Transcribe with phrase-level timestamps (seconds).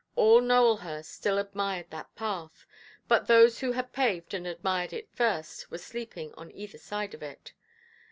[0.15, 2.65] All Nowelhurst still admired that path;
[3.07, 7.21] but those who had paved and admired it first were sleeping on either side of
[7.21, 7.53] it.